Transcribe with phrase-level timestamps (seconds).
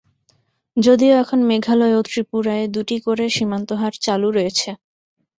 [0.77, 4.69] যদিও এখন মেঘালয় ও ত্রিপুরায় দুটি করে সীমান্ত হাট চালু রয়েছে।